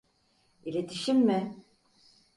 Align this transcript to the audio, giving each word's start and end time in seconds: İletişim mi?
İletişim 0.65 1.17
mi? 1.17 1.55